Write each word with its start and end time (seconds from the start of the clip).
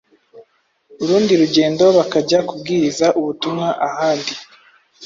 urundi 1.01 1.33
rugendo 1.41 1.83
bakajya 1.97 2.39
kubwiriza 2.47 3.05
ubutumwa 3.19 3.67
ahandi. 3.87 4.33